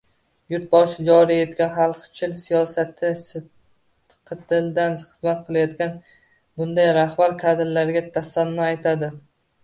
Yurtboshi 0.51 1.03
joriy 1.07 1.39
etgan 1.41 1.67
xalqchil 1.73 2.31
siyosatga 2.37 3.11
sidqidildan 3.19 4.95
xizmat 5.01 5.43
qilayotgan 5.49 5.93
bunday 6.63 6.89
rahbar 6.99 7.35
kadrlarga 7.45 8.03
tasanno 8.17 8.65
aytadi... 8.69 9.11